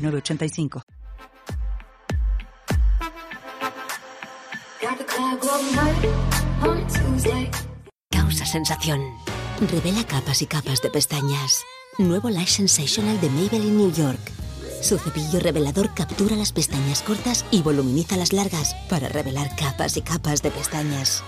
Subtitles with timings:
[0.00, 0.82] 906985.
[8.10, 9.00] Causa sensación.
[9.70, 11.64] Revela capas y capas de pestañas.
[11.98, 14.18] Nuevo Lash Sensational de Maybelline New York.
[14.82, 20.02] Su cepillo revelador captura las pestañas cortas y voluminiza las largas para revelar capas y
[20.02, 21.22] capas de pestañas.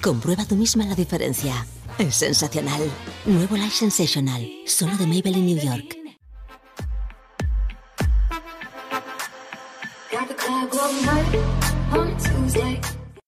[0.00, 1.66] Comprueba tú misma la diferencia.
[1.98, 2.82] Es sensacional.
[3.26, 6.03] Nuevo Lash Sensational, solo de Maybelline New York.
[10.28, 11.34] the club all night
[11.92, 13.03] on Tuesday.